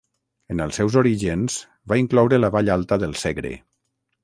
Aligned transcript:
En 0.53 0.63
els 0.63 0.79
seus 0.79 0.95
orígens, 1.01 1.59
va 1.93 2.01
incloure 2.05 2.41
la 2.41 2.51
vall 2.57 2.75
alta 2.79 3.01
del 3.07 3.17
Segre. 3.27 3.53